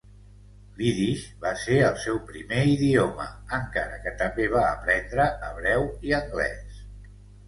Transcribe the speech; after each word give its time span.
L"ídix 0.75 1.25
va 1.41 1.49
ser 1.63 1.75
el 1.89 1.99
seu 2.05 2.15
primer 2.29 2.61
idioma, 2.71 3.27
encara 3.57 3.99
que 4.07 4.13
també 4.21 4.47
va 4.55 4.63
aprendre 4.71 5.27
hebreu 5.49 5.85
i 6.11 6.15
anglès. 6.21 6.81